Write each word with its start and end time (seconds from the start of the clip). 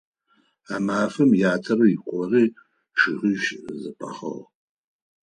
А 0.73 0.75
мафэм 0.85 1.31
ятэрэ 1.53 1.85
ыкъорэ 1.95 2.43
чъыгищ 2.97 3.45
зэпахыгъ. 3.79 4.45